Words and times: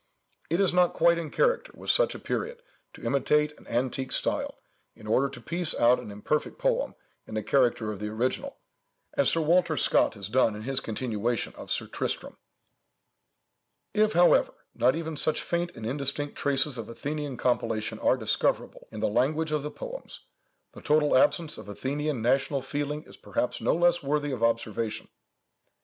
It 0.49 0.59
is 0.59 0.73
not 0.73 0.93
quite 0.95 1.19
in 1.19 1.29
character 1.29 1.71
with 1.75 1.91
such 1.91 2.15
a 2.15 2.19
period 2.19 2.63
to 2.93 3.05
imitate 3.05 3.55
an 3.59 3.67
antique 3.67 4.11
style, 4.11 4.57
in 4.95 5.05
order 5.05 5.29
to 5.29 5.39
piece 5.39 5.75
out 5.79 5.99
an 5.99 6.09
imperfect 6.09 6.57
poem 6.57 6.95
in 7.27 7.35
the 7.35 7.43
character 7.43 7.91
of 7.91 7.99
the 7.99 8.07
original, 8.07 8.57
as 9.13 9.29
Sir 9.29 9.41
Walter 9.41 9.77
Scott 9.77 10.15
has 10.15 10.27
done 10.27 10.55
in 10.55 10.63
his 10.63 10.79
continuation 10.79 11.53
of 11.53 11.69
Sir 11.69 11.85
Tristram. 11.85 12.35
"If, 13.93 14.13
however, 14.13 14.55
not 14.73 14.95
even 14.95 15.17
such 15.17 15.43
faint 15.43 15.69
and 15.75 15.85
indistinct 15.85 16.35
traces 16.35 16.79
of 16.79 16.89
Athenian 16.89 17.37
compilation 17.37 17.99
are 17.99 18.17
discoverable 18.17 18.87
in 18.91 19.01
the 19.01 19.07
language 19.07 19.51
of 19.51 19.61
the 19.61 19.69
poems, 19.69 20.21
the 20.71 20.81
total 20.81 21.15
absence 21.15 21.59
of 21.59 21.69
Athenian 21.69 22.23
national 22.23 22.63
feeling 22.63 23.03
is 23.03 23.17
perhaps 23.17 23.61
no 23.61 23.75
less 23.75 24.01
worthy 24.01 24.31
of 24.31 24.41
observation. 24.41 25.09